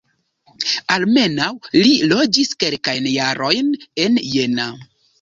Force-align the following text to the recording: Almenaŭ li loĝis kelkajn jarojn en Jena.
Almenaŭ 0.95 1.51
li 1.77 1.93
loĝis 2.15 2.57
kelkajn 2.65 3.09
jarojn 3.13 3.73
en 4.09 4.23
Jena. 4.35 4.73